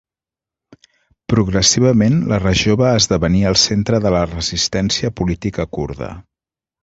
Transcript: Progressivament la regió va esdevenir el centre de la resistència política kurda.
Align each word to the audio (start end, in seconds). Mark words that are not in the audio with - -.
Progressivament 1.33 2.15
la 2.31 2.39
regió 2.43 2.77
va 2.83 2.95
esdevenir 3.01 3.43
el 3.51 3.59
centre 3.65 3.99
de 4.07 4.15
la 4.15 4.23
resistència 4.33 5.15
política 5.21 5.69
kurda. 5.79 6.09